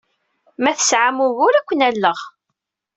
Ma 0.61 0.71
tesɛam 0.77 1.17
ugur, 1.25 1.53
ad 1.55 1.65
ken-alleɣ. 1.67 2.19